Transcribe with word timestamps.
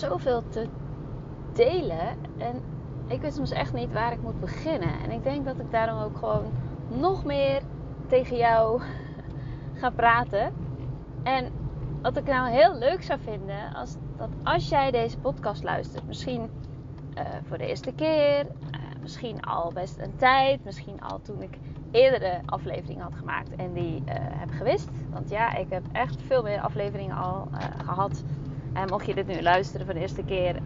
zoveel 0.00 0.48
te 0.48 0.66
delen. 1.52 2.16
En 2.38 2.62
ik 3.06 3.20
wist 3.20 3.36
soms 3.36 3.50
echt 3.50 3.72
niet 3.72 3.92
waar 3.92 4.12
ik 4.12 4.22
moet 4.22 4.40
beginnen. 4.40 5.00
En 5.04 5.10
ik 5.10 5.22
denk 5.22 5.44
dat 5.44 5.58
ik 5.58 5.70
daarom 5.70 6.02
ook 6.02 6.16
gewoon 6.16 6.52
nog 6.88 7.24
meer 7.24 7.62
tegen 8.06 8.36
jou 8.36 8.80
ga 9.80 9.90
praten. 9.90 10.52
En 11.22 11.52
wat 12.02 12.16
ik 12.16 12.26
nou 12.26 12.50
heel 12.50 12.78
leuk 12.78 13.02
zou 13.02 13.20
vinden, 13.20 13.74
als, 13.74 13.96
dat 14.16 14.28
als 14.42 14.68
jij 14.68 14.90
deze 14.90 15.18
podcast 15.18 15.62
luistert, 15.62 16.06
misschien 16.06 16.50
uh, 17.18 17.24
voor 17.48 17.58
de 17.58 17.66
eerste 17.66 17.92
keer, 17.92 18.44
uh, 18.44 18.80
misschien 19.00 19.42
al 19.42 19.72
best 19.72 19.98
een 19.98 20.16
tijd, 20.16 20.64
misschien 20.64 21.00
al 21.00 21.20
toen 21.22 21.42
ik 21.42 21.58
eerdere 21.90 22.40
afleveringen 22.46 23.02
had 23.02 23.14
gemaakt 23.14 23.56
en 23.56 23.72
die 23.72 24.00
uh, 24.00 24.14
heb 24.14 24.50
gewist. 24.50 24.88
Want 25.10 25.30
ja, 25.30 25.54
ik 25.54 25.70
heb 25.70 25.82
echt 25.92 26.22
veel 26.22 26.42
meer 26.42 26.60
afleveringen 26.60 27.16
al 27.16 27.48
gehad. 27.84 28.22
En 28.72 28.88
mocht 28.88 29.06
je 29.06 29.14
dit 29.14 29.26
nu 29.26 29.42
luisteren 29.42 29.86
voor 29.86 29.94
de 29.94 30.00
eerste 30.00 30.22
keer 30.22 30.56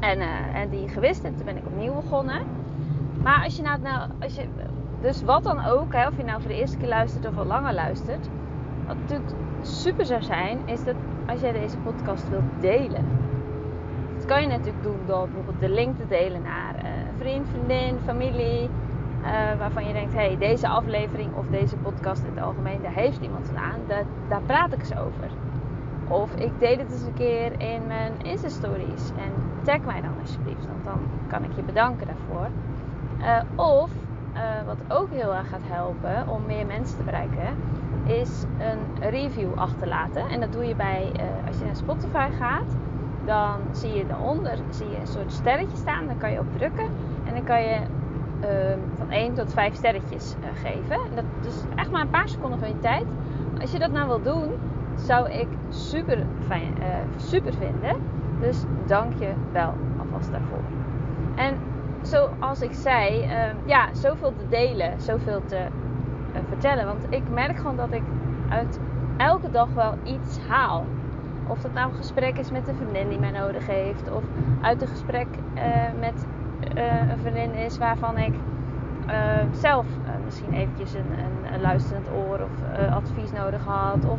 en, 0.00 0.20
en 0.54 0.68
die 0.68 0.88
gewist, 0.88 1.22
toen 1.22 1.44
ben 1.44 1.56
ik 1.56 1.66
opnieuw 1.66 1.94
begonnen. 1.94 2.42
Maar 3.22 3.44
als 3.44 3.56
je 3.56 3.62
nou, 3.62 3.80
nou 3.80 4.10
als 4.22 4.34
je, 4.34 4.44
dus 5.00 5.22
wat 5.22 5.42
dan 5.42 5.64
ook, 5.64 5.92
hè, 5.92 6.06
of 6.06 6.16
je 6.16 6.24
nou 6.24 6.40
voor 6.40 6.50
de 6.50 6.56
eerste 6.56 6.76
keer 6.76 6.88
luistert 6.88 7.26
of 7.26 7.36
al 7.36 7.44
langer 7.44 7.74
luistert, 7.74 8.28
wat 8.86 8.96
natuurlijk 8.96 9.30
super 9.62 10.06
zou 10.06 10.22
zijn, 10.22 10.58
is 10.64 10.84
dat 10.84 10.94
als 11.26 11.40
jij 11.40 11.52
deze 11.52 11.76
podcast 11.76 12.28
wilt 12.28 12.60
delen. 12.60 13.04
Dat 14.16 14.24
kan 14.24 14.42
je 14.42 14.48
natuurlijk 14.48 14.82
doen 14.82 14.98
door 15.06 15.24
bijvoorbeeld 15.24 15.60
de 15.60 15.68
link 15.68 15.96
te 15.96 16.06
delen 16.08 16.42
naar 16.42 16.74
uh, 16.74 16.90
vriend, 17.18 17.48
vriendin, 17.48 17.98
familie. 18.04 18.68
Uh, 19.22 19.30
waarvan 19.58 19.86
je 19.86 19.92
denkt, 19.92 20.12
hé, 20.12 20.18
hey, 20.18 20.38
deze 20.38 20.68
aflevering 20.68 21.34
of 21.34 21.46
deze 21.46 21.76
podcast 21.76 22.22
in 22.22 22.30
het 22.34 22.44
algemeen, 22.44 22.82
daar 22.82 22.92
heeft 22.92 23.20
iemand 23.20 23.50
aan. 23.54 23.80
Daar, 23.86 24.04
daar 24.28 24.42
praat 24.42 24.72
ik 24.72 24.84
ze 24.84 24.98
over. 24.98 25.30
Of 26.08 26.34
ik 26.34 26.50
deel 26.58 26.78
het 26.78 26.92
eens 26.92 27.02
een 27.02 27.14
keer 27.14 27.60
in 27.60 27.86
mijn 27.86 28.12
Insta-stories. 28.22 29.10
En 29.16 29.32
tag 29.62 29.80
mij 29.80 30.00
dan 30.00 30.14
alsjeblieft, 30.20 30.66
want 30.66 30.84
dan 30.84 31.00
kan 31.28 31.44
ik 31.44 31.56
je 31.56 31.62
bedanken 31.62 32.06
daarvoor. 32.06 32.48
Uh, 33.20 33.64
of, 33.66 33.90
wat 34.66 34.98
ook 34.98 35.10
heel 35.10 35.34
erg 35.34 35.48
gaat 35.48 35.60
helpen 35.62 36.28
om 36.28 36.46
meer 36.46 36.66
mensen 36.66 36.96
te 36.96 37.02
bereiken, 37.02 37.56
is 38.04 38.44
een 38.58 39.10
review 39.10 39.54
achterlaten. 39.54 40.28
En 40.28 40.40
dat 40.40 40.52
doe 40.52 40.64
je 40.64 40.74
bij, 40.74 41.12
uh, 41.16 41.46
als 41.46 41.58
je 41.58 41.64
naar 41.64 41.76
Spotify 41.76 42.28
gaat, 42.38 42.76
dan 43.24 43.60
zie 43.72 43.94
je 43.94 44.06
daaronder 44.06 44.58
zie 44.70 44.90
je 44.90 44.96
een 44.96 45.06
soort 45.06 45.32
sterretje 45.32 45.76
staan. 45.76 46.06
Daar 46.06 46.16
kan 46.16 46.32
je 46.32 46.38
op 46.38 46.56
drukken 46.56 46.88
en 47.24 47.34
dan 47.34 47.44
kan 47.44 47.62
je 47.62 47.78
uh, 48.40 48.76
van 48.96 49.10
1 49.10 49.34
tot 49.34 49.52
5 49.52 49.74
sterretjes 49.74 50.34
geven. 50.62 50.94
En 50.94 51.14
dat 51.14 51.24
is 51.46 51.62
echt 51.76 51.90
maar 51.90 52.00
een 52.00 52.10
paar 52.10 52.28
seconden 52.28 52.58
van 52.58 52.68
je 52.68 52.78
tijd. 52.78 53.06
Als 53.60 53.72
je 53.72 53.78
dat 53.78 53.92
nou 53.92 54.08
wil 54.08 54.22
doen, 54.22 54.52
zou 55.04 55.30
ik 55.30 55.46
super, 55.68 56.26
fijn, 56.46 56.74
uh, 56.78 56.86
super 57.16 57.52
vinden. 57.54 57.96
Dus 58.40 58.64
dank 58.86 59.12
je 59.18 59.32
wel 59.52 59.74
alvast 59.98 60.30
daarvoor. 60.30 60.62
En 61.34 61.54
zoals 62.02 62.60
ik 62.60 62.72
zei, 62.72 63.22
ehm, 63.22 63.56
ja, 63.64 63.88
zoveel 63.92 64.32
te 64.36 64.48
delen, 64.48 65.00
zoveel 65.00 65.42
te 65.44 65.56
uh, 65.56 66.38
vertellen. 66.48 66.86
Want 66.86 67.06
ik 67.08 67.22
merk 67.30 67.56
gewoon 67.56 67.76
dat 67.76 67.92
ik 67.92 68.02
uit 68.48 68.78
elke 69.16 69.50
dag 69.50 69.68
wel 69.74 69.94
iets 70.02 70.38
haal. 70.48 70.84
Of 71.46 71.60
dat 71.60 71.72
nou 71.72 71.90
een 71.90 71.96
gesprek 71.96 72.38
is 72.38 72.50
met 72.50 72.68
een 72.68 72.76
vriendin 72.76 73.08
die 73.08 73.18
mij 73.18 73.30
nodig 73.30 73.66
heeft. 73.66 74.10
Of 74.10 74.22
uit 74.60 74.82
een 74.82 74.88
gesprek 74.88 75.26
uh, 75.54 75.62
met 76.00 76.26
een 77.10 77.18
vriendin 77.20 77.54
is 77.54 77.78
waarvan 77.78 78.18
ik 78.18 78.34
zelf 79.50 79.86
misschien 80.24 80.52
eventjes 80.52 80.94
een, 80.94 81.18
een, 81.18 81.54
een, 81.54 81.60
luisterend 81.60 82.08
oor 82.10 82.38
of 82.40 82.78
advies 82.90 83.32
nodig 83.32 83.64
had. 83.64 84.04
Of, 84.04 84.18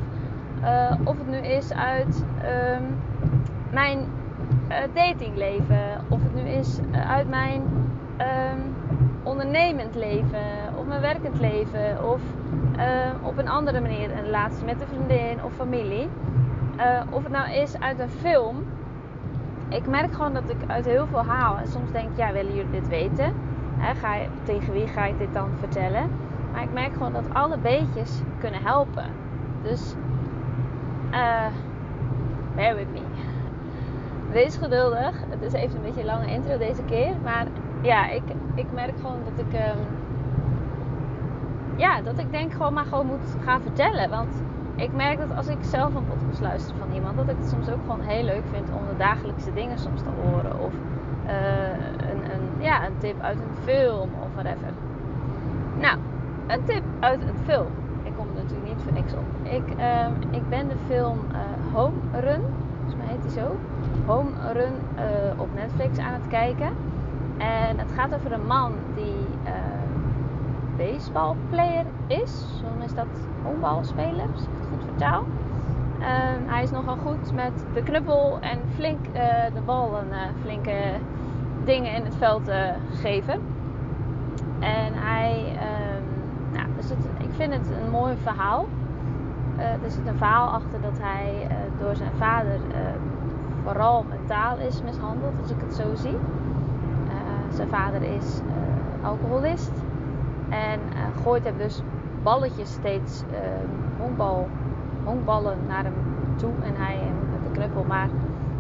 of 1.04 1.18
het 1.18 1.28
nu 1.28 1.38
is 1.38 1.74
uit 1.74 2.26
um, 2.76 2.98
mijn 3.72 4.00
datingleven. 4.94 6.02
Of 6.10 6.20
het 6.24 6.36
nu 6.36 6.50
is 6.50 6.80
uit 7.08 7.30
mijn 7.30 7.62
um, 8.20 8.76
ondernemend 9.24 9.96
leven, 9.96 10.46
of 10.78 10.86
mijn 10.86 11.02
werkend 11.02 11.40
leven, 11.40 12.10
of 12.12 12.22
op 13.22 13.38
een 13.38 13.50
andere 13.50 13.82
manier 13.82 14.12
een 14.12 14.24
relatie 14.24 14.66
met 14.66 14.82
een 14.82 14.88
vriendin 14.88 15.44
of 15.44 15.54
familie. 15.54 16.10
Of 17.10 17.24
het 17.24 17.32
nou 17.32 17.52
is 17.52 17.80
uit 17.80 18.00
een 18.00 18.10
film. 18.10 18.56
Ik 19.70 19.88
merk 19.88 20.14
gewoon 20.14 20.34
dat 20.34 20.50
ik 20.50 20.58
uit 20.68 20.86
heel 20.86 21.08
veel 21.08 21.24
haal. 21.26 21.58
En 21.58 21.68
soms 21.68 21.92
denk 21.92 22.10
ik, 22.10 22.18
ja, 22.18 22.32
willen 22.32 22.56
jullie 22.56 22.72
dit 22.72 22.88
weten? 22.88 23.34
He, 23.78 23.96
ga 23.96 24.16
je, 24.16 24.28
tegen 24.44 24.74
wie 24.74 24.88
ga 24.88 25.06
ik 25.06 25.18
dit 25.18 25.34
dan 25.34 25.50
vertellen? 25.60 26.10
Maar 26.52 26.64
ik 26.64 26.74
merk 26.74 26.94
gewoon 26.94 27.14
dat 27.14 27.34
alle 27.34 27.58
beetjes 27.58 28.22
kunnen 28.40 28.62
helpen. 28.64 29.06
Dus, 29.64 29.96
uh, 31.16 31.46
bear 32.56 32.76
with 32.76 32.88
me. 32.94 33.02
Wees 34.32 34.58
geduldig. 34.58 35.16
Het 35.30 35.42
is 35.42 35.54
even 35.54 35.76
een 35.76 35.82
beetje 35.82 36.00
een 36.00 36.06
lange 36.06 36.28
intro 36.28 36.58
deze 36.58 36.84
keer. 36.84 37.14
Maar 37.24 37.46
ja, 37.82 38.10
ik, 38.10 38.24
ik 38.56 38.66
merk 38.74 38.94
gewoon 39.02 39.20
dat 39.24 39.46
ik. 39.46 39.60
Um, 39.60 39.78
ja, 41.76 42.02
dat 42.02 42.18
ik 42.18 42.32
denk 42.32 42.52
gewoon 42.52 42.74
maar 42.74 42.86
gewoon 42.86 43.06
moet 43.06 43.36
gaan 43.44 43.62
vertellen. 43.62 44.10
Want 44.10 44.42
ik 44.76 44.94
merk 44.94 45.18
dat 45.18 45.38
als 45.38 45.48
ik 45.48 45.58
zelf 45.62 45.96
een 45.96 46.08
podcast 46.08 46.42
luister 46.42 46.76
van 46.76 46.92
iemand, 46.94 47.18
dat 47.18 47.30
ik 47.30 47.36
het 47.38 47.50
soms 47.50 47.70
ook 47.70 47.80
gewoon 47.82 48.02
heel 48.02 48.24
leuk 48.24 48.44
vind 48.52 48.70
om 48.70 48.88
de 48.90 48.98
dagelijkse 48.98 49.54
dingen 49.54 49.80
soms 49.80 50.02
te 50.02 50.10
horen. 50.24 50.60
Of 50.60 50.74
uh, 51.26 51.70
een, 52.10 52.32
een, 52.32 52.64
ja, 52.64 52.86
een 52.86 52.98
tip 52.98 53.22
uit 53.22 53.38
een 53.38 53.64
film 53.64 54.10
of 54.24 54.34
whatever. 54.34 54.70
Nou, 55.80 55.98
een 56.48 56.64
tip 56.64 56.84
uit 57.00 57.22
een 57.22 57.38
film. 57.46 57.72
Ik 58.04 58.12
kom 58.16 58.28
er 58.28 58.42
natuurlijk 58.44 58.68
niet 58.68 58.82
voor 58.84 58.94
niks 58.94 59.14
op. 59.14 59.35
Ik, 59.46 59.70
um, 59.70 60.34
ik 60.34 60.50
ben 60.50 60.68
de 60.68 60.76
film 60.88 61.18
uh, 61.32 61.38
Home 61.74 61.96
Run, 62.12 62.42
volgens 62.76 62.96
mij 62.98 63.08
heet 63.08 63.22
die 63.22 63.32
zo. 63.32 63.56
Home 64.06 64.30
Run 64.54 64.74
uh, 64.96 65.40
op 65.40 65.48
Netflix 65.56 65.98
aan 65.98 66.14
het 66.14 66.28
kijken. 66.28 66.70
En 67.38 67.78
het 67.78 67.92
gaat 67.96 68.16
over 68.16 68.32
een 68.32 68.46
man 68.46 68.72
die 68.96 69.26
uh, 69.44 69.52
baseballplayer 70.78 71.86
is. 72.08 72.46
Zo 72.60 72.84
is 72.86 72.94
dat 72.94 73.06
honkbalspeler, 73.44 74.26
als 74.34 74.42
ik 74.42 74.50
het 74.60 74.68
goed 74.70 74.84
vertaal. 74.84 75.24
Uh, 76.00 76.06
hij 76.46 76.64
is 76.64 76.72
nogal 76.72 76.96
goed 76.96 77.34
met 77.34 77.66
de 77.74 77.84
knuppel 77.84 78.38
en 78.42 78.60
flink 78.76 79.06
de 79.54 79.62
bal 79.66 79.98
en 79.98 80.34
flinke 80.42 80.78
dingen 81.64 81.94
in 81.94 82.04
het 82.04 82.16
veld 82.16 82.52
geven. 83.02 83.42
En 84.60 84.94
hij, 84.94 85.58
um, 85.98 86.04
nou, 86.54 86.68
dus 86.76 86.90
het, 86.90 87.08
ik 87.18 87.30
vind 87.32 87.54
het 87.54 87.68
een 87.84 87.92
mooi 87.92 88.16
verhaal. 88.24 88.66
Er 89.58 89.92
zit 89.92 90.08
een 90.08 90.18
verhaal 90.18 90.48
achter 90.48 90.82
dat 90.82 90.98
hij 91.02 91.48
door 91.80 91.96
zijn 91.96 92.12
vader 92.18 92.54
ehm, 92.54 93.00
vooral 93.64 94.06
mentaal 94.10 94.58
is 94.58 94.82
mishandeld, 94.82 95.34
als 95.42 95.52
ik 95.52 95.62
het 95.62 95.76
zo 95.76 95.96
zie. 95.96 96.18
Zijn 97.50 97.70
vader 97.70 98.02
is 98.02 98.40
alcoholist 99.02 99.72
en 100.50 100.80
gooit 101.24 101.44
hem 101.44 101.58
dus 101.58 101.82
balletjes 102.24 102.72
steeds 102.72 103.24
uh, 103.32 103.38
honkbal, 104.00 104.48
honkballen 105.04 105.58
naar 105.68 105.84
hem 105.84 105.94
toe 106.36 106.52
en 106.64 106.76
hij 106.76 107.00
met 107.32 107.44
de 107.44 107.52
knuppel 107.52 107.84
maar 107.84 108.10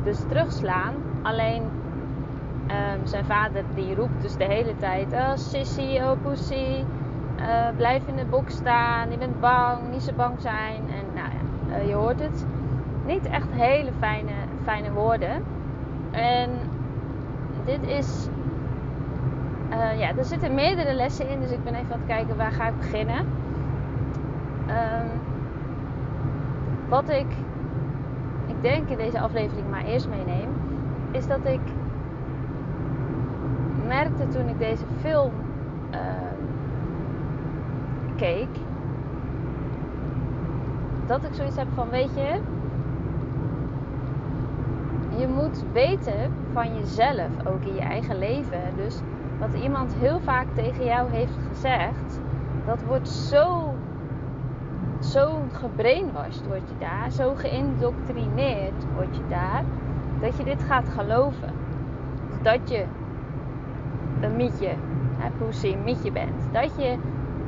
dus 0.04 0.20
terugslaan. 0.28 0.94
Alleen 1.22 1.62
um, 1.62 3.06
zijn 3.08 3.26
vader 3.26 3.64
die 3.76 3.96
roept 3.96 4.22
dus 4.22 4.36
de 4.36 4.44
hele 4.44 4.78
tijd: 4.78 5.14
Oh 5.14 5.36
sissy, 5.36 6.00
oh 6.02 6.12
pussy, 6.22 6.84
uh, 7.40 7.68
blijf 7.75 8.07
in 8.07 8.16
de 8.16 8.25
box 8.25 8.56
staan, 8.56 9.12
je 9.12 9.18
bent 9.18 9.40
bang, 9.40 9.78
niet 9.91 10.01
zo 10.01 10.13
bang 10.16 10.41
zijn. 10.41 10.75
En 10.75 11.06
nou 11.13 11.29
ja, 11.72 11.88
je 11.88 11.94
hoort 11.94 12.19
het. 12.19 12.46
Niet 13.06 13.25
echt 13.25 13.47
hele 13.51 13.91
fijne, 14.00 14.31
fijne 14.63 14.91
woorden. 14.91 15.44
En 16.12 16.50
dit 17.66 17.84
is 17.88 18.28
uh, 19.70 19.99
ja, 19.99 20.16
er 20.17 20.26
zitten 20.26 20.53
meerdere 20.53 20.93
lessen 20.93 21.29
in, 21.29 21.40
dus 21.40 21.52
ik 21.52 21.64
ben 21.64 21.73
even 21.73 21.93
aan 21.93 21.99
het 21.99 22.08
kijken 22.08 22.37
waar 22.37 22.52
ga 22.52 22.67
ik 22.67 22.78
beginnen. 22.78 23.17
Um, 24.67 25.09
wat 26.90 27.09
ik, 27.09 27.28
ik 28.46 28.61
denk 28.61 28.90
in 28.90 28.97
deze 28.97 29.20
aflevering 29.20 29.70
maar 29.70 29.84
eerst 29.84 30.08
meeneem, 30.08 30.49
is 31.11 31.28
dat 31.28 31.46
ik 31.46 31.59
merkte 33.88 34.28
toen 34.28 34.49
ik 34.49 34.59
deze 34.59 34.84
film 35.02 35.31
keek, 38.16 38.47
dat 41.06 41.23
ik 41.23 41.34
zoiets 41.34 41.56
heb 41.56 41.67
van, 41.73 41.90
weet 41.90 42.16
je, 42.16 42.40
je 45.17 45.28
moet 45.28 45.64
weten 45.73 46.34
van 46.53 46.76
jezelf, 46.76 47.29
ook 47.47 47.64
in 47.64 47.73
je 47.73 47.82
eigen 47.82 48.20
leven. 48.20 48.62
Dus 48.76 49.00
wat 49.40 49.53
iemand 49.53 49.96
heel 50.00 50.20
vaak 50.20 50.46
tegen 50.53 50.85
jou 50.85 51.09
heeft 51.09 51.38
gezegd, 51.50 52.22
dat 52.66 52.84
wordt 52.84 53.09
zo, 53.09 53.73
zo 55.00 55.41
gebrainwashed 55.52 56.47
word 56.47 56.70
je 56.70 56.76
daar, 56.79 57.12
zo 57.12 57.35
geïndoctrineerd 57.35 58.85
word 58.96 59.16
je 59.16 59.23
daar, 59.29 59.64
dat 60.20 60.38
je 60.38 60.44
dit 60.44 60.64
gaat 60.64 60.90
geloven. 60.90 61.53
Dat 62.41 62.70
je 62.70 62.85
een 64.22 64.35
mietje, 64.35 64.73
pussy, 65.38 65.67
een 65.67 65.84
mietje 65.84 66.12
bent. 66.12 66.47
Dat 66.52 66.76
je 66.78 66.97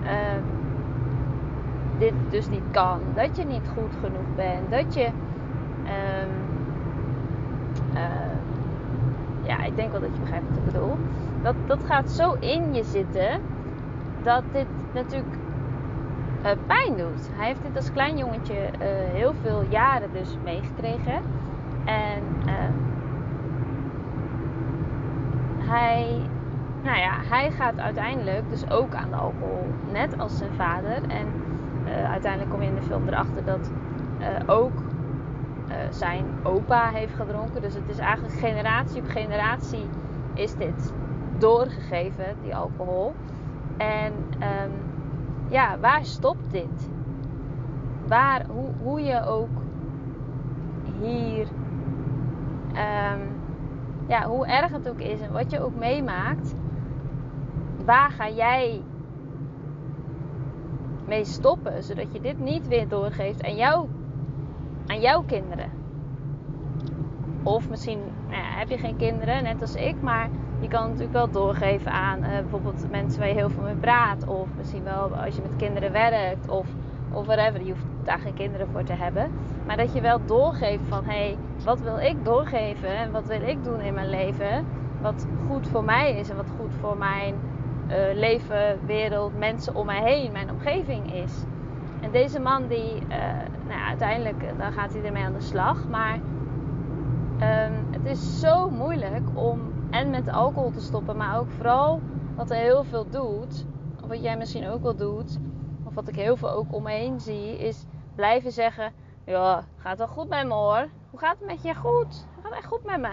uh, 0.04 0.10
dit 1.98 2.14
dus 2.30 2.50
niet 2.50 2.72
kan. 2.72 3.00
Dat 3.16 3.38
je 3.38 3.46
niet 3.46 3.70
goed 3.76 3.92
genoeg 4.02 4.36
bent. 4.36 4.72
Dat 4.72 4.94
je... 4.94 5.06
Um, 5.06 6.46
ja, 9.44 9.64
ik 9.64 9.76
denk 9.76 9.92
wel 9.92 10.02
dat 10.02 10.10
je 10.14 10.20
begrijpt 10.20 10.50
wat 10.50 10.58
ik 10.58 10.66
bedoel. 10.66 10.98
Dat, 11.42 11.56
dat 11.66 11.84
gaat 11.84 12.10
zo 12.10 12.36
in 12.40 12.74
je 12.74 12.84
zitten 12.84 13.42
dat 14.24 14.44
dit 14.52 14.68
natuurlijk 14.94 15.36
uh, 16.46 16.52
pijn 16.68 16.98
doet. 16.98 17.30
Hij 17.34 17.48
heeft 17.48 17.64
dit 17.64 17.76
als 17.76 17.92
klein 17.92 18.18
jongetje 18.18 18.54
uh, 18.54 18.88
heel 19.14 19.34
veel 19.42 19.64
jaren 19.70 20.10
dus 20.14 20.38
meegekregen. 20.44 21.22
En 21.86 22.24
uh, 22.46 22.54
hij, 25.70 26.22
nou 26.84 26.98
ja, 26.98 27.12
hij 27.30 27.52
gaat 27.52 27.80
uiteindelijk 27.80 28.50
dus 28.50 28.70
ook 28.70 28.94
aan 28.94 29.10
de 29.10 29.16
alcohol, 29.16 29.66
net 29.92 30.20
als 30.20 30.38
zijn 30.38 30.54
vader. 30.54 31.02
En 31.08 31.28
uh, 31.88 32.12
uiteindelijk 32.12 32.52
kom 32.52 32.62
je 32.62 32.68
in 32.68 32.76
de 32.76 32.82
film 32.82 33.08
erachter 33.08 33.46
dat 33.46 33.72
ook 34.46 34.82
zijn 35.90 36.26
opa 36.44 36.90
heeft 36.90 37.14
gedronken. 37.14 37.62
Dus 37.62 37.74
het 37.74 37.90
is 37.90 37.98
eigenlijk 37.98 38.34
generatie 38.34 39.02
op 39.02 39.08
generatie 39.08 39.86
is 40.34 40.56
dit 40.56 40.94
doorgegeven, 41.38 42.36
die 42.42 42.56
alcohol. 42.56 43.14
En 43.78 44.14
um, 44.32 44.72
ja, 45.50 45.80
waar 45.80 46.06
stopt 46.06 46.52
dit? 46.52 46.90
Waar, 48.08 48.46
hoe, 48.46 48.70
hoe 48.84 49.02
je 49.02 49.26
ook 49.26 49.50
hier, 51.02 51.48
um, 52.70 53.22
ja, 54.08 54.26
hoe 54.28 54.48
erg 54.48 54.72
het 54.72 54.90
ook 54.90 55.00
is 55.00 55.22
en 55.22 55.32
wat 55.32 55.52
je 55.52 55.62
ook 55.62 55.76
meemaakt, 55.76 56.56
waar 57.86 58.12
ga 58.12 58.30
jij 58.30 58.82
mee 61.08 61.26
stoppen, 61.26 61.84
zodat 61.84 62.14
je 62.14 62.22
dit 62.22 62.40
niet 62.40 62.68
weer 62.68 62.88
doorgeeft 62.88 63.44
aan, 63.44 63.56
jou, 63.56 63.88
aan 64.88 65.02
jouw 65.02 65.24
kinderen? 65.24 65.72
Of 67.44 67.70
misschien 67.70 68.00
nou 68.30 68.42
heb 68.44 68.70
je 68.70 68.78
geen 68.78 68.96
kinderen, 68.96 69.44
net 69.44 69.62
als 69.62 69.76
ik, 69.76 70.02
maar 70.02 70.30
je 70.60 70.68
kan 70.68 70.82
natuurlijk 70.84 71.14
wel 71.14 71.30
doorgeven 71.30 71.92
aan 71.92 72.24
uh, 72.24 72.30
bijvoorbeeld 72.30 72.92
mensen 72.92 73.20
waar 73.20 73.28
je 73.28 73.34
heel 73.34 73.50
veel 73.50 73.64
mee 73.64 73.76
praat. 73.76 74.28
Of 74.28 74.48
misschien 74.58 74.84
wel 74.84 75.16
als 75.16 75.36
je 75.36 75.42
met 75.42 75.56
kinderen 75.56 75.92
werkt 75.92 76.50
of, 76.50 76.68
of 77.12 77.26
whatever. 77.26 77.66
Je 77.66 77.72
hoeft 77.72 77.86
daar 78.04 78.20
geen 78.20 78.34
kinderen 78.34 78.68
voor 78.72 78.84
te 78.84 78.94
hebben. 78.94 79.32
Maar 79.66 79.78
dat 79.78 79.94
je 79.94 80.02
wel 80.02 80.26
doorgeeft 80.26 80.84
van 80.88 81.04
hé, 81.04 81.12
hey, 81.12 81.38
wat 81.64 81.82
wil 81.82 81.98
ik 81.98 82.26
doorgeven 82.26 82.90
en 82.90 83.12
wat 83.12 83.26
wil 83.26 83.42
ik 83.42 83.64
doen 83.64 83.82
in 83.82 83.94
mijn 83.94 84.10
leven. 84.10 84.66
Wat 85.02 85.28
goed 85.48 85.68
voor 85.68 85.84
mij 85.84 86.20
is 86.20 86.30
en 86.30 86.36
wat 86.36 86.52
goed 86.60 86.72
voor 86.80 86.98
mijn 86.98 87.36
uh, 87.90 87.96
leven, 88.14 88.86
wereld, 88.86 89.38
mensen 89.38 89.76
om 89.76 89.86
mij 89.86 90.02
heen, 90.02 90.32
mijn 90.32 90.52
omgeving 90.52 91.14
is. 91.14 91.44
En 92.02 92.12
deze 92.12 92.40
man 92.40 92.68
die, 92.68 92.94
uh, 92.94 93.18
nou 93.68 93.80
ja, 93.80 93.88
uiteindelijk 93.88 94.58
dan 94.58 94.72
gaat 94.72 94.94
hij 94.94 95.04
ermee 95.04 95.24
aan 95.24 95.34
de 95.34 95.42
slag. 95.42 95.88
Maar 95.88 96.16
um, 96.16 97.88
het 97.92 98.06
is 98.06 98.40
zo 98.40 98.70
moeilijk 98.70 99.24
om 99.34 99.60
en 99.90 100.10
met 100.10 100.30
alcohol 100.30 100.72
te 100.72 100.82
stoppen. 100.82 101.18
Maar 101.18 101.40
ook 101.40 101.50
vooral 101.50 102.02
wat 102.36 102.50
hij 102.50 102.62
heel 102.62 102.84
veel 102.84 103.10
doet, 103.10 103.66
of 104.02 104.08
wat 104.08 104.22
jij 104.22 104.38
misschien 104.38 104.68
ook 104.68 104.82
wel 104.82 104.96
doet, 104.96 105.40
of 105.84 105.94
wat 105.94 106.08
ik 106.08 106.16
heel 106.16 106.38
veel 106.38 106.52
ook 106.52 106.74
om 106.74 106.84
me 106.84 106.92
heen 106.92 107.20
zie, 107.20 107.58
is 107.58 107.86
blijven 108.16 108.52
zeggen: 108.52 108.94
Ja, 109.26 109.64
gaat 109.78 109.98
wel 109.98 110.08
goed 110.08 110.30
met 110.30 110.48
me 110.48 110.54
hoor. 110.54 110.88
Hoe 111.10 111.20
gaat 111.20 111.36
het 111.40 111.48
met 111.48 111.64
je? 111.64 111.76
Goed. 111.76 112.28
Gaat 112.44 112.52
echt 112.52 112.66
goed 112.66 112.84
met 112.84 113.00
me. 113.00 113.10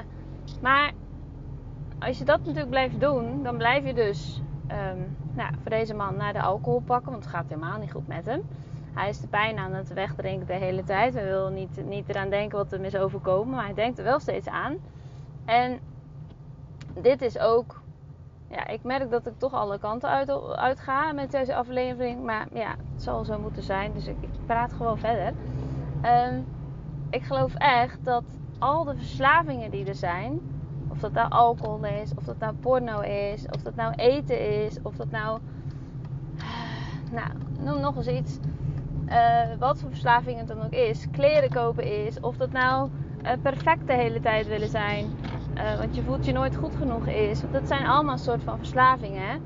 Maar 0.61 0.93
als 1.99 2.19
je 2.19 2.25
dat 2.25 2.39
natuurlijk 2.39 2.71
blijft 2.71 3.01
doen, 3.01 3.43
dan 3.43 3.57
blijf 3.57 3.85
je 3.85 3.95
dus 3.95 4.43
um, 4.71 5.17
nou, 5.33 5.51
voor 5.61 5.71
deze 5.71 5.95
man 5.95 6.17
naar 6.17 6.33
de 6.33 6.43
alcohol 6.43 6.81
pakken, 6.81 7.11
want 7.11 7.25
het 7.25 7.33
gaat 7.33 7.49
helemaal 7.49 7.79
niet 7.79 7.93
goed 7.93 8.07
met 8.07 8.27
hem. 8.27 8.43
Hij 8.95 9.09
is 9.09 9.21
de 9.21 9.27
pijn 9.27 9.59
aan 9.59 9.73
het 9.73 9.93
wegdrinken 9.93 10.47
de 10.47 10.53
hele 10.53 10.85
tijd. 10.85 11.15
Hij 11.15 11.25
wil 11.25 11.49
niet, 11.49 11.87
niet 11.87 12.09
eraan 12.09 12.31
denken 12.31 12.59
wat 12.59 12.71
hem 12.71 12.85
is 12.85 12.97
overkomen, 12.97 13.55
maar 13.55 13.65
hij 13.65 13.75
denkt 13.75 13.99
er 13.99 14.05
wel 14.05 14.21
steeds 14.21 14.49
aan. 14.49 14.77
En 15.45 15.81
dit 17.01 17.23
is 17.23 17.39
ook. 17.39 17.83
Ja, 18.49 18.67
ik 18.67 18.83
merk 18.83 19.11
dat 19.11 19.27
ik 19.27 19.39
toch 19.39 19.53
alle 19.53 19.79
kanten 19.79 20.09
uit, 20.57 20.81
ga 20.81 21.13
met 21.13 21.31
deze 21.31 21.55
aflevering. 21.55 22.23
Maar 22.25 22.47
ja, 22.53 22.75
het 22.93 23.03
zal 23.03 23.25
zo 23.25 23.39
moeten 23.39 23.63
zijn. 23.63 23.93
Dus 23.93 24.07
ik, 24.07 24.17
ik 24.21 24.47
praat 24.47 24.73
gewoon 24.73 24.99
verder. 24.99 25.33
Ehm, 26.03 26.41
ik 27.11 27.23
geloof 27.23 27.55
echt 27.55 28.05
dat 28.05 28.25
al 28.59 28.85
de 28.85 28.97
verslavingen 28.97 29.71
die 29.71 29.87
er 29.87 29.95
zijn. 29.95 30.41
Dat 31.05 31.13
nou 31.13 31.31
alcohol 31.31 31.85
is, 31.85 32.15
of 32.15 32.25
dat 32.25 32.39
nou 32.39 32.55
porno 32.55 33.01
is, 33.01 33.47
of 33.51 33.63
dat 33.63 33.75
nou 33.75 33.95
eten 33.95 34.65
is, 34.65 34.79
of 34.83 34.97
dat 34.97 35.11
nou. 35.11 35.39
Nou, 37.13 37.29
noem 37.61 37.81
nog 37.81 37.97
eens 37.97 38.07
iets. 38.07 38.39
Uh, 39.09 39.41
wat 39.59 39.81
voor 39.81 39.91
verslaving 39.91 40.39
het 40.39 40.49
dan 40.49 40.63
ook 40.65 40.73
is. 40.73 41.07
Kleren 41.11 41.51
kopen 41.51 42.07
is. 42.07 42.21
Of 42.21 42.37
dat 42.37 42.53
nou 42.53 42.91
uh, 43.25 43.31
perfect 43.43 43.87
de 43.87 43.93
hele 43.93 44.21
tijd 44.21 44.47
willen 44.47 44.69
zijn. 44.69 45.07
Uh, 45.57 45.79
want 45.79 45.95
je 45.95 46.03
voelt 46.03 46.27
je 46.27 46.33
nooit 46.33 46.57
goed 46.57 46.77
genoeg 46.77 47.07
is. 47.07 47.43
Dat 47.51 47.69
zijn 47.69 47.87
allemaal 47.87 48.13
een 48.13 48.19
soort 48.19 48.43
van 48.43 48.59
verslavingen. 48.59 49.41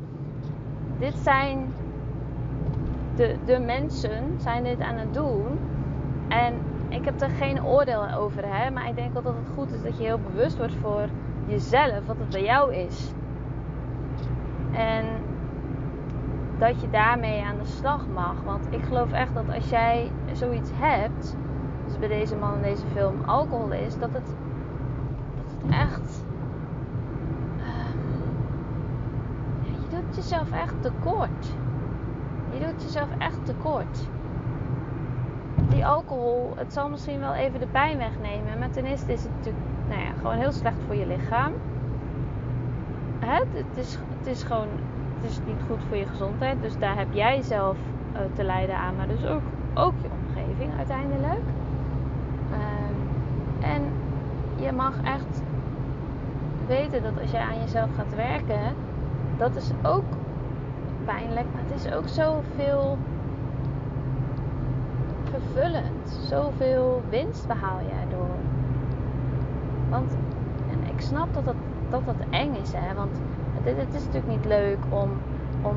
Dit 0.98 1.14
zijn 1.16 1.74
de, 3.16 3.36
de 3.44 3.58
mensen 3.58 4.40
zijn 4.40 4.64
dit 4.64 4.80
aan 4.80 4.96
het 4.96 5.14
doen. 5.14 5.58
En 6.28 6.54
ik 6.88 7.04
heb 7.04 7.20
er 7.20 7.30
geen 7.30 7.64
oordeel 7.64 8.10
over. 8.10 8.42
Hè? 8.46 8.70
Maar 8.70 8.88
ik 8.88 8.94
denk 8.94 9.12
wel 9.12 9.22
dat 9.22 9.34
het 9.34 9.54
goed 9.54 9.72
is 9.72 9.82
dat 9.82 9.98
je 9.98 10.04
heel 10.04 10.20
bewust 10.32 10.56
wordt 10.56 10.74
voor 10.74 11.08
jezelf. 11.48 12.06
Wat 12.06 12.16
het 12.18 12.28
bij 12.28 12.44
jou 12.44 12.74
is. 12.74 13.12
En 14.72 15.04
dat 16.58 16.80
je 16.80 16.90
daarmee 16.90 17.44
aan 17.44 17.58
de 17.58 17.66
slag 17.66 18.06
mag. 18.14 18.34
Want 18.44 18.66
ik 18.70 18.84
geloof 18.84 19.12
echt 19.12 19.34
dat 19.34 19.54
als 19.54 19.68
jij 19.68 20.10
zoiets 20.32 20.70
hebt. 20.74 21.36
Dus 21.86 21.98
bij 21.98 22.08
deze 22.08 22.36
man 22.36 22.54
in 22.54 22.62
deze 22.62 22.86
film 22.92 23.24
alcohol 23.26 23.72
is. 23.72 23.98
Dat 23.98 24.10
het 24.12 24.34
echt. 25.70 26.24
Um, 27.60 28.00
je 29.64 29.96
doet 29.96 30.16
jezelf 30.16 30.50
echt 30.50 30.82
tekort. 30.82 31.46
Je 32.52 32.58
doet 32.58 32.82
jezelf 32.82 33.08
echt 33.18 33.46
tekort. 33.46 34.08
Die 35.68 35.86
alcohol, 35.86 36.52
het 36.56 36.72
zal 36.72 36.88
misschien 36.88 37.20
wel 37.20 37.34
even 37.34 37.60
de 37.60 37.66
pijn 37.66 37.98
wegnemen. 37.98 38.58
Maar 38.58 38.70
ten 38.70 38.84
eerste 38.84 39.12
is 39.12 39.22
het 39.22 39.32
natuurlijk 39.36 39.64
nou 39.88 40.00
ja, 40.00 40.12
gewoon 40.20 40.36
heel 40.36 40.52
slecht 40.52 40.76
voor 40.86 40.94
je 40.94 41.06
lichaam. 41.06 41.52
Het, 43.18 43.76
is, 43.76 43.98
het 44.18 44.26
is 44.26 44.42
gewoon 44.42 44.68
het 45.20 45.30
is 45.30 45.38
niet 45.46 45.60
goed 45.68 45.78
voor 45.88 45.96
je 45.96 46.06
gezondheid. 46.06 46.62
Dus 46.62 46.78
daar 46.78 46.96
heb 46.96 47.12
jij 47.12 47.42
zelf 47.42 47.76
uh, 48.12 48.20
te 48.34 48.44
lijden 48.44 48.76
aan. 48.76 48.96
Maar 48.96 49.08
dus 49.08 49.26
ook, 49.26 49.42
ook 49.74 49.92
je 50.02 50.08
omgeving 50.26 50.76
uiteindelijk. 50.76 51.40
Um, 52.52 52.96
en 53.60 53.82
je 54.56 54.72
mag 54.72 54.94
echt 55.02 55.42
weten 56.66 57.02
dat 57.02 57.20
als 57.20 57.30
jij 57.30 57.40
aan 57.40 57.60
jezelf 57.60 57.88
gaat 57.96 58.14
werken, 58.14 58.74
dat 59.36 59.56
is 59.56 59.70
ook 59.82 60.04
pijnlijk, 61.04 61.46
maar 61.52 61.62
het 61.66 61.84
is 61.84 61.92
ook 61.92 62.08
zoveel 62.08 62.98
vervullend. 65.30 66.18
Zoveel 66.28 67.02
winst 67.08 67.46
behaal 67.46 67.78
je 67.78 67.94
erdoor. 68.04 68.57
Want 69.90 70.16
en 70.70 70.94
ik 70.94 71.00
snap 71.00 71.34
dat 71.34 71.44
dat, 71.44 71.54
dat, 71.90 72.06
dat 72.06 72.16
eng 72.30 72.54
is, 72.62 72.72
hè? 72.72 72.94
want 72.94 73.20
het, 73.52 73.76
het 73.76 73.94
is 73.94 74.04
natuurlijk 74.04 74.32
niet 74.32 74.44
leuk 74.44 74.78
om, 74.88 75.10
om, 75.62 75.76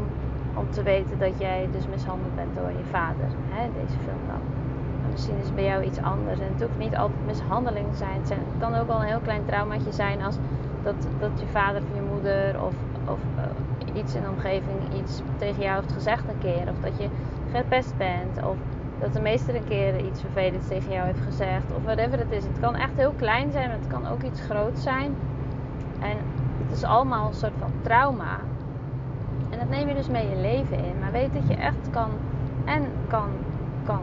om 0.56 0.70
te 0.70 0.84
weten 0.84 1.20
dat 1.20 1.40
jij 1.40 1.70
dus 1.72 1.88
mishandeld 1.88 2.36
bent 2.36 2.56
door 2.56 2.70
je 2.70 2.86
vader, 2.90 3.28
hè, 3.50 3.70
deze 3.82 3.98
film 4.06 4.24
dan. 4.28 4.42
misschien 5.12 5.38
is 5.38 5.46
het 5.46 5.56
bij 5.56 5.64
jou 5.64 5.84
iets 5.84 6.02
anders. 6.02 6.40
En 6.40 6.48
het 6.54 6.62
hoeft 6.62 6.78
niet 6.78 6.98
altijd 6.98 7.26
mishandeling 7.26 7.92
te 7.92 7.98
zijn. 7.98 8.20
Het 8.22 8.60
kan 8.60 8.76
ook 8.76 8.88
wel 8.88 9.00
een 9.00 9.14
heel 9.14 9.20
klein 9.24 9.46
traumaatje 9.46 9.92
zijn 9.92 10.22
als 10.22 10.38
dat, 10.84 10.96
dat 11.20 11.40
je 11.40 11.48
vader 11.48 11.82
of 11.82 11.96
je 11.96 12.14
moeder 12.14 12.64
of, 12.64 12.74
of 13.08 13.20
uh, 13.38 13.96
iets 13.96 14.16
in 14.16 14.22
de 14.22 14.30
omgeving 14.30 14.78
iets 15.02 15.22
tegen 15.38 15.64
jou 15.64 15.82
heeft 15.82 15.94
gezegd 15.94 16.24
een 16.28 16.40
keer. 16.40 16.62
Of 16.70 16.80
dat 16.82 16.98
je 16.98 17.08
gepest 17.52 17.98
bent. 17.98 18.46
Of 18.46 18.58
dat 19.02 19.14
de 19.14 19.22
meester 19.22 19.56
een 19.56 19.68
keer 19.68 20.06
iets 20.06 20.22
vervelends 20.22 20.68
tegen 20.68 20.92
jou 20.92 21.06
heeft 21.06 21.22
gezegd. 21.22 21.76
Of 21.76 21.84
whatever 21.84 22.20
het 22.20 22.32
is. 22.32 22.44
Het 22.44 22.60
kan 22.60 22.76
echt 22.76 22.96
heel 22.96 23.14
klein 23.18 23.52
zijn, 23.52 23.68
maar 23.68 23.78
het 23.78 23.88
kan 23.88 24.08
ook 24.08 24.24
iets 24.24 24.42
groots 24.42 24.84
zijn. 24.84 25.16
En 26.00 26.18
het 26.64 26.78
is 26.78 26.84
allemaal 26.84 27.28
een 27.28 27.34
soort 27.34 27.58
van 27.60 27.72
trauma. 27.82 28.40
En 29.50 29.60
dat 29.60 29.70
neem 29.70 29.88
je 29.88 29.94
dus 29.94 30.08
mee 30.08 30.30
je 30.30 30.36
leven 30.36 30.78
in. 30.78 31.00
Maar 31.00 31.12
weet 31.12 31.34
dat 31.34 31.48
je 31.48 31.56
echt 31.56 31.90
kan 31.90 32.10
en 32.66 32.84
kan, 33.08 33.30
kan 33.84 34.02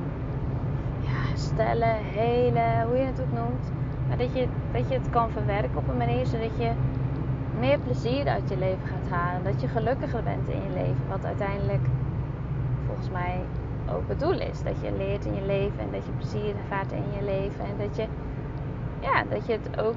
ja, 1.01 1.37
stellen, 1.37 1.97
helen, 1.97 2.83
hoe 2.87 2.97
je 2.97 3.05
het 3.05 3.21
ook 3.21 3.33
noemt 3.33 3.71
maar 4.09 4.17
dat 4.17 4.33
je, 4.35 4.47
dat 4.73 4.89
je 4.89 4.95
het 4.95 5.11
kan 5.11 5.31
verwerken 5.31 5.77
op 5.77 5.89
een 5.89 5.97
manier 5.97 6.27
zodat 6.27 6.57
je 6.59 6.71
meer 7.59 7.79
plezier 7.79 8.27
uit 8.27 8.49
je 8.49 8.59
leven 8.59 8.87
gaat 8.87 9.19
halen. 9.19 9.45
Dat 9.45 9.61
je 9.61 9.69
gelukkiger 9.69 10.23
bent 10.23 10.49
in 10.49 10.63
je 10.63 10.71
leven. 10.75 11.09
Wat 11.09 11.25
uiteindelijk 11.25 11.87
volgens 12.87 13.11
mij 13.11 13.41
ook 13.95 14.09
het 14.09 14.21
doel 14.21 14.41
is. 14.41 14.63
Dat 14.63 14.81
je 14.81 14.93
leert 14.97 15.25
in 15.25 15.35
je 15.35 15.47
leven 15.47 15.79
en 15.79 15.91
dat 15.93 16.05
je 16.05 16.13
plezier 16.13 16.55
ervaart 16.57 16.93
in 16.93 17.05
je 17.19 17.25
leven. 17.25 17.65
En 17.65 17.87
dat 17.87 17.97
je, 17.97 18.07
ja, 19.01 19.25
dat 19.31 19.47
je 19.47 19.53
het 19.53 19.81
ook, 19.81 19.95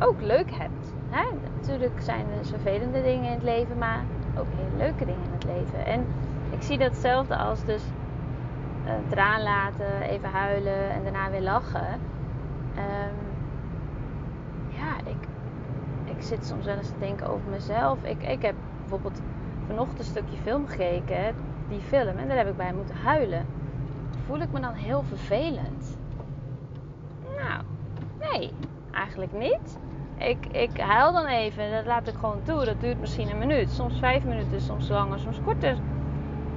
ook 0.00 0.20
leuk 0.20 0.50
hebt. 0.50 0.92
Hè? 1.08 1.24
Natuurlijk 1.56 2.00
zijn 2.00 2.26
er 2.38 2.46
vervelende 2.46 3.02
dingen 3.02 3.24
in 3.24 3.32
het 3.32 3.42
leven, 3.42 3.78
maar 3.78 4.04
ook 4.38 4.46
hele 4.56 4.76
leuke 4.76 5.04
dingen 5.04 5.24
in 5.24 5.32
het 5.32 5.44
leven. 5.44 5.86
En 5.86 6.06
ik 6.50 6.62
zie 6.62 6.78
datzelfde 6.78 7.36
als 7.36 7.64
dus 7.64 7.82
traan 9.08 9.42
laten, 9.42 10.00
even 10.02 10.30
huilen 10.30 10.90
en 10.90 11.02
daarna 11.02 11.30
weer 11.30 11.42
lachen. 11.42 11.86
Um, 12.76 13.32
zit 16.24 16.46
soms 16.46 16.64
wel 16.64 16.76
eens 16.76 16.88
te 16.88 16.98
denken 16.98 17.26
over 17.26 17.50
mezelf. 17.50 18.02
Ik, 18.02 18.22
ik 18.22 18.42
heb 18.42 18.54
bijvoorbeeld 18.80 19.20
vanochtend 19.66 19.98
een 19.98 20.04
stukje 20.04 20.36
film 20.42 20.66
gekeken, 20.66 21.34
die 21.68 21.80
film, 21.80 22.16
en 22.16 22.28
daar 22.28 22.36
heb 22.36 22.48
ik 22.48 22.56
bij 22.56 22.72
moeten 22.72 22.96
huilen. 22.96 23.46
Voel 24.26 24.40
ik 24.40 24.52
me 24.52 24.60
dan 24.60 24.72
heel 24.72 25.02
vervelend? 25.02 25.98
Nou, 27.36 27.62
nee, 28.20 28.52
eigenlijk 28.92 29.32
niet. 29.32 29.78
Ik, 30.16 30.46
ik 30.46 30.80
huil 30.80 31.12
dan 31.12 31.26
even, 31.26 31.70
dat 31.70 31.86
laat 31.86 32.08
ik 32.08 32.14
gewoon 32.14 32.42
toe. 32.42 32.64
Dat 32.64 32.80
duurt 32.80 33.00
misschien 33.00 33.30
een 33.30 33.38
minuut, 33.38 33.70
soms 33.70 33.98
vijf 33.98 34.24
minuten, 34.24 34.60
soms 34.60 34.88
langer, 34.88 35.18
soms 35.18 35.40
korter. 35.44 35.76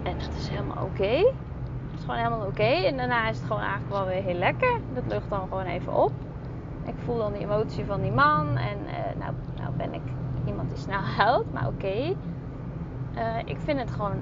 En 0.04 0.18
dat 0.20 0.34
is 0.38 0.48
helemaal 0.48 0.84
oké. 0.84 1.04
Het 1.04 1.96
is 1.98 2.02
gewoon 2.02 2.18
helemaal 2.18 2.48
oké. 2.48 2.64
En 2.64 2.98
daarna 2.98 3.30
is 3.30 3.38
het 3.38 3.48
gewoon 3.48 3.62
eigenlijk 3.62 3.92
wel 3.92 4.06
weer 4.06 4.24
heel 4.24 4.40
lekker. 4.40 4.80
Dat 4.94 5.04
lucht 5.08 5.30
dan 5.30 5.40
gewoon 5.40 5.66
even 5.66 5.94
op. 5.94 6.12
Ik 6.86 6.94
voel 6.98 7.18
dan 7.18 7.34
die 7.34 7.42
emotie 7.42 7.86
van 7.86 8.02
die 8.02 8.12
man. 8.12 8.58
En 8.58 8.78
uh, 8.86 9.20
nou, 9.20 9.34
nou 9.58 9.72
ben 9.78 9.94
ik 9.94 10.02
iemand 10.46 10.70
die 10.70 10.78
snel 10.78 11.00
huilt, 11.18 11.54
maar 11.54 11.68
oké. 11.68 11.86
Okay. 11.86 12.16
Uh, 13.16 13.38
ik 13.46 13.58
vind 13.60 13.80
het 13.80 13.92
gewoon. 13.92 14.14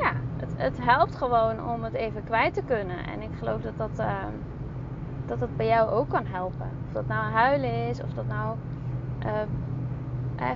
Ja, 0.00 0.12
het, 0.36 0.52
het, 0.56 0.84
helpt 0.84 1.16
gewoon 1.16 1.68
om 1.68 1.84
het 1.84 1.94
even 1.94 2.24
kwijt 2.24 2.54
te 2.54 2.62
kunnen. 2.62 3.06
En 3.06 3.22
ik 3.22 3.30
geloof 3.38 3.60
dat 3.60 3.76
dat, 3.76 3.98
uh, 4.06 4.24
dat 5.26 5.40
dat 5.40 5.56
bij 5.56 5.66
jou 5.66 5.90
ook 5.90 6.08
kan 6.08 6.26
helpen. 6.26 6.70
Of 6.86 6.92
dat 6.92 7.06
nou 7.06 7.32
huilen 7.32 7.88
is, 7.88 8.02
of 8.02 8.12
dat 8.14 8.26
nou 8.26 8.56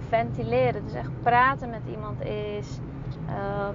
ventileren. 0.08 0.84
Dus 0.84 0.94
echt 0.94 1.22
praten 1.22 1.70
met 1.70 1.80
iemand 1.90 2.20
is. 2.20 2.78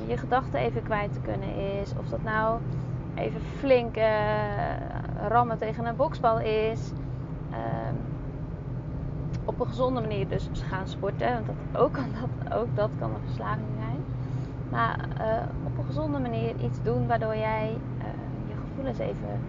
je 0.08 0.18
gedachten 0.18 0.60
even 0.60 0.84
kwijt 0.84 1.14
te 1.14 1.20
kunnen 1.20 1.56
is. 1.56 1.94
Of 2.00 2.10
dat 2.10 2.24
nou 2.24 2.60
even 3.16 3.42
flink 3.42 3.98
uh, 3.98 4.04
rammen 5.28 5.58
tegen 5.58 5.86
een 5.86 5.96
boksbal 5.96 6.40
is. 6.40 6.92
Op 9.46 9.60
een 9.60 9.68
gezonde 9.68 10.02
manier 10.02 10.28
dus 10.28 10.50
gaan 10.54 10.88
sporten. 10.88 11.34
Want 11.34 11.46
dat, 11.46 11.82
ook, 11.82 11.94
kan 11.94 12.08
dat, 12.22 12.58
ook 12.58 12.76
dat 12.76 12.90
kan 13.00 13.10
een 13.10 13.26
verslaving 13.26 13.68
zijn. 13.78 13.83
Maar 14.74 15.00
uh, 15.22 15.44
op 15.66 15.78
een 15.78 15.86
gezonde 15.86 16.20
manier 16.20 16.56
iets 16.56 16.82
doen 16.84 17.08
waardoor 17.08 17.36
jij 17.36 17.78
uh, 17.98 18.04
je 18.48 18.54
gevoelens 18.68 18.98
even, 18.98 19.40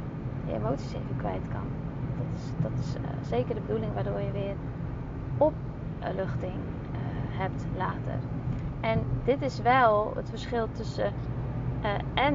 je 0.46 0.52
emoties 0.54 0.92
even 0.92 1.16
kwijt 1.16 1.48
kan. 1.52 1.66
Dat 2.16 2.26
is, 2.34 2.62
dat 2.62 2.72
is 2.80 2.96
zeker 3.28 3.54
de 3.54 3.60
bedoeling 3.60 3.94
waardoor 3.94 4.20
je 4.20 4.30
weer 4.30 4.54
opluchting 5.38 6.60
hebt 7.28 7.66
later. 7.76 8.18
En 8.80 9.02
dit 9.24 9.42
is 9.42 9.62
wel 9.62 10.12
het 10.16 10.28
verschil 10.28 10.68
tussen 10.72 11.12
en 12.14 12.34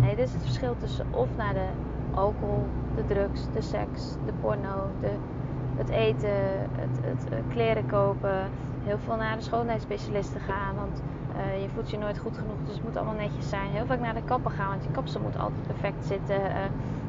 nee, 0.00 0.16
dit 0.16 0.26
is 0.26 0.32
het 0.32 0.42
verschil 0.42 0.76
tussen 0.78 1.06
of 1.10 1.28
naar 1.36 1.54
de 1.54 1.68
alcohol, 2.14 2.66
de 2.96 3.04
drugs, 3.04 3.46
de 3.52 3.62
seks, 3.62 4.16
de 4.26 4.32
porno, 4.40 4.90
de, 5.00 5.10
het 5.76 5.88
eten, 5.88 6.30
het, 6.72 6.98
het 7.00 7.32
uh, 7.32 7.38
kleren 7.48 7.86
kopen. 7.86 8.50
Heel 8.84 8.98
veel 8.98 9.16
naar 9.16 9.36
de 9.36 9.42
schoonheidsspecialisten 9.42 10.40
gaan, 10.40 10.74
want 10.74 11.02
uh, 11.36 11.62
je 11.62 11.68
voelt 11.74 11.90
je 11.90 11.98
nooit 11.98 12.18
goed 12.18 12.36
genoeg, 12.38 12.56
dus 12.66 12.74
het 12.74 12.84
moet 12.84 12.96
allemaal 12.96 13.14
netjes 13.14 13.48
zijn. 13.48 13.70
Heel 13.70 13.86
vaak 13.86 14.00
naar 14.00 14.14
de 14.14 14.24
kapper 14.24 14.50
gaan, 14.50 14.68
want 14.68 14.84
je 14.84 14.90
kapsel 14.90 15.20
moet 15.20 15.38
altijd 15.38 15.66
perfect 15.66 16.06
zitten. 16.06 16.38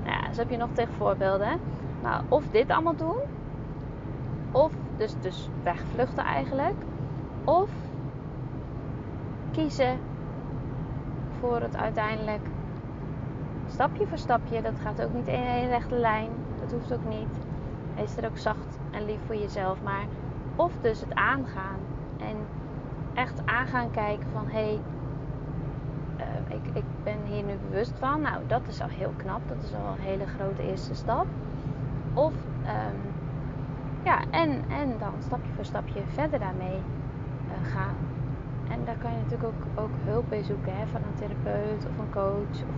nou 0.03 0.21
ja, 0.21 0.33
zo 0.33 0.39
heb 0.39 0.49
je 0.49 0.57
nog 0.57 0.69
tegen 0.73 0.93
voorbeelden. 0.93 1.59
Of 2.29 2.43
dit 2.51 2.69
allemaal 2.69 2.95
doen, 2.95 3.17
of 4.51 4.71
dus, 4.97 5.13
dus 5.21 5.49
wegvluchten 5.63 6.23
eigenlijk, 6.23 6.75
of 7.43 7.69
kiezen 9.51 9.99
voor 11.39 11.61
het 11.61 11.75
uiteindelijk 11.75 12.47
stapje 13.67 14.07
voor 14.07 14.17
stapje. 14.17 14.61
Dat 14.61 14.79
gaat 14.81 15.01
ook 15.01 15.13
niet 15.13 15.27
in 15.27 15.43
één 15.43 15.69
rechte 15.69 15.95
lijn. 15.95 16.29
Dat 16.59 16.71
hoeft 16.71 16.93
ook 16.93 17.09
niet. 17.09 17.37
Wees 17.95 18.17
er 18.17 18.25
ook 18.25 18.37
zacht 18.37 18.79
en 18.91 19.05
lief 19.05 19.19
voor 19.25 19.35
jezelf. 19.35 19.81
Maar 19.83 20.05
of 20.55 20.71
dus 20.81 20.99
het 20.99 21.13
aangaan. 21.13 21.79
En 22.17 22.35
echt 23.15 23.41
aangaan 23.45 23.91
kijken 23.91 24.27
van 24.33 24.45
hé, 24.47 24.51
hey, 24.51 24.79
uh, 26.17 26.55
ik, 26.55 26.75
ik 26.75 26.83
ben 27.03 27.17
hier 27.25 27.43
nu 27.43 27.53
bewust 27.69 27.93
van. 27.99 28.21
Nou, 28.21 28.41
dat 28.47 28.61
is 28.67 28.81
al 28.81 28.87
heel 28.87 29.13
knap. 29.17 29.41
Dat 29.47 29.63
is 29.63 29.73
al 29.73 29.93
een 29.93 30.03
hele 30.03 30.25
grote 30.25 30.69
eerste 30.69 30.95
stap. 30.95 31.25
Of 32.13 32.33
um, 32.63 32.99
ja, 34.03 34.19
en, 34.31 34.49
en 34.69 34.95
dan 34.99 35.13
stapje 35.19 35.51
voor 35.55 35.65
stapje 35.65 36.01
verder 36.13 36.39
daarmee 36.39 36.77
uh, 36.77 37.71
gaan. 37.71 37.95
En 38.69 38.79
daar 38.85 38.97
kan 38.97 39.11
je 39.11 39.17
natuurlijk 39.17 39.43
ook, 39.43 39.83
ook 39.83 39.91
hulp 40.03 40.29
bij 40.29 40.43
zoeken 40.43 40.77
hè, 40.77 40.85
van 40.91 41.01
een 41.01 41.15
therapeut 41.15 41.85
of 41.89 41.97
een 41.99 42.11
coach. 42.11 42.57
Of, 42.69 42.77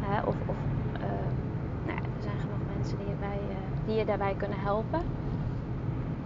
hè, 0.00 0.20
of, 0.20 0.34
of 0.46 0.56
uh, 0.94 1.26
nou 1.86 1.98
er 1.98 2.22
zijn 2.22 2.38
genoeg 2.38 2.62
mensen 2.76 2.98
die 2.98 3.08
je, 3.08 3.14
bij, 3.20 3.40
uh, 3.48 3.86
die 3.86 3.96
je 3.96 4.04
daarbij 4.04 4.34
kunnen 4.36 4.60
helpen. 4.60 5.00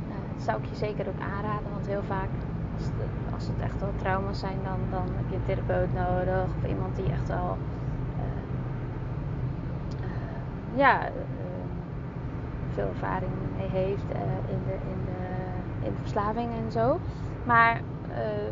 Uh, 0.08 0.14
dat 0.34 0.42
zou 0.42 0.62
ik 0.62 0.68
je 0.68 0.76
zeker 0.76 1.08
ook 1.08 1.20
aanraden, 1.20 1.70
want 1.72 1.86
heel 1.86 2.02
vaak 2.02 2.28
als 3.34 3.46
het, 3.46 3.60
echt 3.62 3.80
wel 3.80 3.92
trauma's 3.96 4.38
zijn, 4.38 4.58
dan, 4.64 4.78
dan 4.90 5.06
heb 5.16 5.24
je 5.28 5.36
een 5.36 5.44
therapeut 5.44 5.94
nodig. 5.94 6.44
Of 6.62 6.68
iemand 6.68 6.96
die 6.96 7.10
echt 7.10 7.28
wel 7.28 7.56
ja, 10.74 11.08
veel 12.74 12.86
ervaring 12.86 13.32
mee 13.56 13.68
heeft 13.68 14.02
in, 14.48 14.58
de, 14.66 14.72
in, 14.72 15.04
de, 15.04 15.86
in 15.86 15.92
de 15.94 16.00
verslaving 16.00 16.50
en 16.64 16.72
zo. 16.72 17.00
Maar 17.44 17.80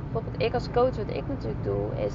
bijvoorbeeld 0.02 0.42
ik 0.42 0.54
als 0.54 0.70
coach, 0.70 0.96
wat 0.96 1.08
ik 1.08 1.28
natuurlijk 1.28 1.64
doe, 1.64 1.86
is 1.96 2.14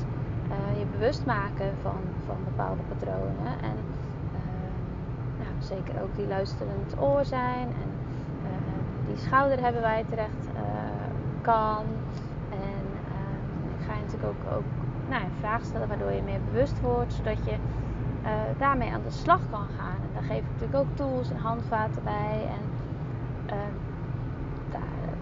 je 0.77 0.86
bewust 0.91 1.25
maken 1.25 1.72
van, 1.82 2.00
van 2.25 2.36
bepaalde 2.43 2.82
patronen. 2.88 3.53
En 3.62 3.75
nou, 5.38 5.51
zeker 5.60 6.01
ook 6.01 6.15
die 6.15 6.27
luisterend 6.27 6.96
oor 7.00 7.25
zijn. 7.25 7.67
En 7.67 7.89
die 9.08 9.17
schouder 9.17 9.62
hebben 9.62 9.98
je 9.98 10.05
terecht 10.10 10.48
kan. 11.41 11.86
En 12.50 12.84
ik 13.79 13.86
ga 13.86 13.93
je 13.93 14.00
natuurlijk 14.00 14.12
ook, 14.24 14.56
ook 14.56 14.63
nou, 15.10 15.24
een 15.24 15.39
vraag 15.39 15.63
stellen 15.63 15.88
waardoor 15.88 16.12
je 16.12 16.22
meer 16.22 16.39
bewust 16.51 16.82
wordt. 16.82 17.13
Zodat 17.13 17.38
je 17.46 17.56
daarmee 18.58 18.92
aan 18.92 19.01
de 19.03 19.12
slag 19.12 19.39
kan 19.51 19.68
gaan. 19.77 19.96
En 19.96 20.10
daar 20.13 20.24
geef 20.24 20.38
ik 20.38 20.51
natuurlijk 20.51 20.80
ook 20.80 20.96
tools 20.96 21.30
en 21.30 21.38
handvaten 21.38 22.03
bij. 22.03 22.48
En 22.50 22.74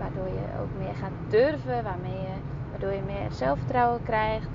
waardoor 0.01 0.33
je 0.33 0.59
ook 0.61 0.69
meer 0.77 0.95
gaat 0.95 1.17
durven, 1.29 1.83
waarmee 1.83 2.21
je, 2.21 2.35
waardoor 2.69 2.91
je 2.91 3.01
meer 3.05 3.31
zelfvertrouwen 3.31 4.03
krijgt 4.03 4.49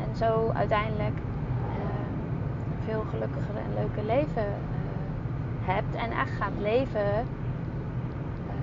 en 0.00 0.16
zo 0.16 0.50
uiteindelijk 0.54 1.16
een 1.16 2.84
veel 2.84 3.04
gelukkiger 3.10 3.56
en 3.56 3.74
leuker 3.74 4.04
leven 4.04 4.46
uh, 4.46 5.66
hebt 5.66 5.94
en 5.94 6.10
echt 6.10 6.30
gaat 6.30 6.58
leven 6.60 7.10
uh, 7.10 8.54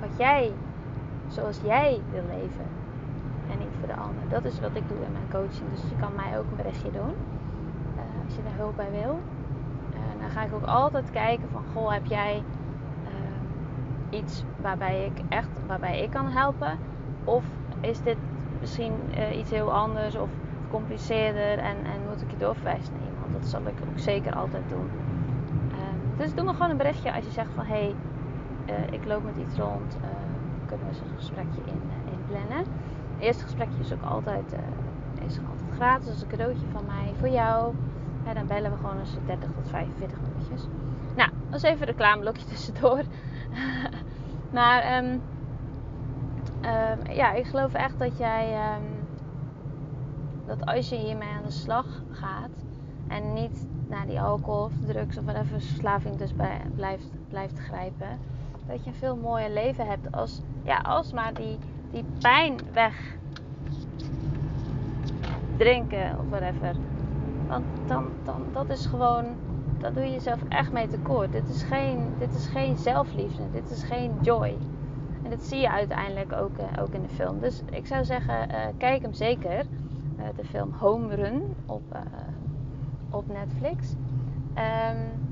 wat 0.00 0.18
jij, 0.18 0.52
zoals 1.28 1.60
jij 1.64 2.00
wil 2.10 2.24
leven 2.28 2.79
voor 3.80 3.88
de 3.88 4.00
ander. 4.00 4.28
Dat 4.28 4.44
is 4.44 4.60
wat 4.60 4.74
ik 4.74 4.88
doe 4.88 4.96
in 4.96 5.12
mijn 5.12 5.30
coaching, 5.30 5.70
dus 5.70 5.82
je 5.82 5.96
kan 6.00 6.12
mij 6.16 6.38
ook 6.38 6.44
een 6.50 6.56
berichtje 6.56 6.90
doen 6.90 7.14
als 8.24 8.34
je 8.36 8.42
daar 8.42 8.56
hulp 8.56 8.76
bij 8.76 8.90
wil. 8.90 9.18
dan 10.20 10.30
ga 10.30 10.42
ik 10.42 10.54
ook 10.54 10.66
altijd 10.66 11.10
kijken 11.10 11.48
van, 11.52 11.62
goh, 11.72 11.92
heb 11.92 12.06
jij 12.06 12.42
iets 14.10 14.44
waarbij 14.60 15.04
ik 15.04 15.24
echt 15.28 15.48
waarbij 15.66 16.02
ik 16.02 16.10
kan 16.10 16.26
helpen? 16.26 16.78
Of 17.24 17.44
is 17.80 18.02
dit 18.02 18.16
misschien 18.60 18.92
iets 19.34 19.50
heel 19.50 19.72
anders 19.72 20.16
of 20.16 20.28
compliceerder 20.70 21.58
en, 21.58 21.76
en 21.76 22.00
moet 22.08 22.22
ik 22.22 22.30
je 22.30 22.36
doorverwijzen 22.36 22.92
naar 22.92 23.08
iemand? 23.12 23.32
Dat 23.32 23.46
zal 23.46 23.60
ik 23.60 23.74
ook 23.90 23.98
zeker 23.98 24.34
altijd 24.34 24.62
doen. 24.68 24.90
Um, 25.72 26.16
dus 26.16 26.34
doe 26.34 26.44
me 26.44 26.52
gewoon 26.52 26.70
een 26.70 26.76
berichtje 26.76 27.14
als 27.14 27.24
je 27.24 27.30
zegt 27.30 27.50
van 27.54 27.64
hey, 27.64 27.94
ik 28.90 29.04
loop 29.04 29.24
met 29.24 29.46
iets 29.46 29.56
rond, 29.56 29.96
kunnen 30.66 30.86
we 30.86 30.92
eens 30.92 31.00
een 31.00 31.16
gesprekje 31.16 31.60
in, 31.64 31.80
in. 32.04 32.64
Eerste 33.20 33.42
gesprekje 33.42 33.80
is 33.80 33.92
ook 33.92 34.02
altijd, 34.02 34.52
is 35.26 35.38
altijd 35.38 35.74
gratis, 35.74 36.06
dat 36.06 36.14
is 36.14 36.22
een 36.22 36.28
cadeautje 36.28 36.66
van 36.72 36.84
mij 36.86 37.12
voor 37.18 37.28
jou. 37.28 37.74
En 38.24 38.34
dan 38.34 38.46
bellen 38.46 38.70
we 38.70 38.76
gewoon 38.76 38.98
eens 38.98 39.16
30 39.26 39.50
tot 39.54 39.68
45 39.68 40.18
minuutjes. 40.20 40.68
Nou, 41.16 41.30
dat 41.50 41.62
is 41.62 41.62
even 41.62 41.80
een 41.80 41.86
reclameblokje 41.86 42.44
tussendoor. 42.50 43.02
maar 44.58 45.04
um, 45.04 45.22
um, 46.64 47.14
ja, 47.14 47.32
ik 47.32 47.46
geloof 47.46 47.74
echt 47.74 47.98
dat 47.98 48.18
jij, 48.18 48.74
um, 48.74 48.84
dat 50.46 50.66
als 50.66 50.88
je 50.88 50.96
hiermee 50.96 51.28
aan 51.28 51.44
de 51.44 51.50
slag 51.50 51.86
gaat 52.10 52.64
en 53.08 53.32
niet 53.32 53.66
naar 53.88 54.06
die 54.06 54.20
alcohol 54.20 54.64
of 54.64 54.72
drugs 54.86 55.18
of 55.18 55.24
whatever 55.24 55.60
verslaving 55.60 56.16
dus 56.16 56.34
bij, 56.34 56.60
blijft, 56.74 57.10
blijft 57.28 57.58
grijpen, 57.58 58.18
dat 58.66 58.84
je 58.84 58.90
een 58.90 58.96
veel 58.96 59.16
mooier 59.16 59.50
leven 59.50 59.86
hebt 59.86 60.12
als, 60.12 60.42
ja, 60.62 60.78
als 60.78 61.12
maar 61.12 61.34
die, 61.34 61.58
die 61.90 62.04
pijn 62.18 62.56
weg 62.72 63.16
drinken 65.56 66.18
of 66.18 66.28
whatever. 66.28 66.74
Want 67.48 67.64
dan, 67.86 68.06
dan, 68.24 68.44
dat 68.52 68.70
is 68.70 68.86
gewoon 68.86 69.24
dan 69.80 69.92
doe 69.92 70.04
je 70.04 70.10
jezelf 70.10 70.40
echt 70.48 70.72
mee 70.72 70.88
tekort. 70.88 71.32
Dit 71.32 71.48
is 71.48 71.62
geen, 71.62 71.98
dit 72.18 72.34
is 72.34 72.46
geen 72.46 72.76
zelfliefde. 72.76 73.42
Dit 73.52 73.70
is 73.70 73.82
geen 73.82 74.12
joy. 74.20 74.56
En 75.22 75.30
dat 75.30 75.42
zie 75.42 75.60
je 75.60 75.70
uiteindelijk 75.70 76.32
ook, 76.32 76.58
uh, 76.58 76.82
ook 76.82 76.94
in 76.94 77.02
de 77.02 77.08
film. 77.08 77.40
Dus 77.40 77.62
ik 77.70 77.86
zou 77.86 78.04
zeggen, 78.04 78.50
uh, 78.50 78.56
kijk 78.78 79.02
hem 79.02 79.12
zeker. 79.12 79.64
Uh, 80.18 80.24
de 80.36 80.44
film 80.44 80.72
Home 80.72 81.14
Run 81.14 81.54
op, 81.66 81.98
op 83.10 83.24
Netflix. 83.26 83.94
Um, 84.54 85.28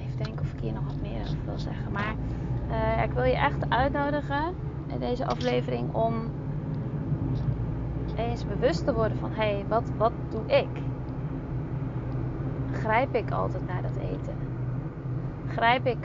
even 0.00 0.22
denken 0.22 0.40
of 0.40 0.52
ik 0.52 0.60
hier 0.60 0.72
nog 0.72 0.84
wat 0.84 1.00
meer 1.02 1.20
over 1.20 1.44
wil 1.44 1.58
zeggen. 1.58 1.92
Maar 1.92 2.14
uh, 2.70 3.02
ik 3.02 3.12
wil 3.12 3.24
je 3.24 3.36
echt 3.36 3.70
uitnodigen 3.70 4.54
in 4.86 4.98
deze 4.98 5.26
aflevering 5.26 5.94
om 5.94 6.30
eens 8.16 8.46
bewust 8.46 8.84
te 8.84 8.94
worden 8.94 9.18
van 9.18 9.30
hé, 9.30 9.52
hey, 9.52 9.64
wat, 9.68 9.90
wat 9.96 10.12
doe 10.28 10.46
ik? 10.46 10.68
Grijp 12.72 13.14
ik 13.14 13.30
altijd 13.30 13.66
naar 13.66 13.82
dat 13.82 13.96
eten? 13.96 14.34
Grijp 15.46 15.86
ik 15.86 15.98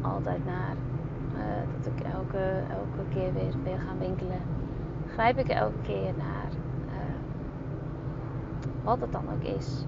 altijd 0.00 0.44
naar 0.44 0.74
uh, 1.34 1.42
dat 1.76 1.92
ik 1.96 2.04
elke, 2.04 2.62
elke 2.70 3.08
keer 3.08 3.32
weer 3.32 3.52
wil 3.62 3.78
gaan 3.86 3.98
winkelen? 3.98 4.40
Grijp 5.12 5.38
ik 5.38 5.48
elke 5.48 5.80
keer 5.82 6.12
naar 6.16 6.50
uh, 6.86 7.00
wat 8.82 9.00
het 9.00 9.12
dan 9.12 9.24
ook 9.34 9.42
is? 9.42 9.84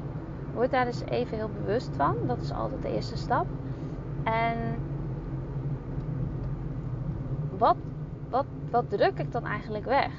Word 0.54 0.70
daar 0.70 0.84
dus 0.84 1.04
even 1.04 1.36
heel 1.36 1.50
bewust 1.64 1.90
van. 1.96 2.16
Dat 2.26 2.40
is 2.40 2.52
altijd 2.52 2.82
de 2.82 2.94
eerste 2.94 3.16
stap. 3.16 3.46
En 4.24 4.56
wat, 7.60 7.76
wat, 8.28 8.46
wat 8.70 8.90
druk 8.90 9.18
ik 9.18 9.32
dan 9.32 9.46
eigenlijk 9.46 9.84
weg? 9.84 10.12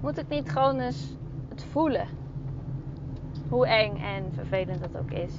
Moet 0.00 0.18
ik 0.18 0.28
niet 0.28 0.50
gewoon 0.50 0.78
eens 0.78 1.16
het 1.48 1.64
voelen? 1.64 2.06
Hoe 3.48 3.66
eng 3.66 3.96
en 3.96 4.32
vervelend 4.32 4.80
dat 4.80 4.98
ook 4.98 5.10
is. 5.10 5.34